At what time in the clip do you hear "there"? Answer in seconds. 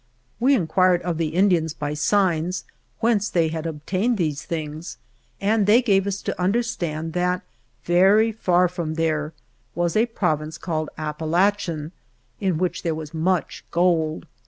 8.95-9.33, 12.81-12.95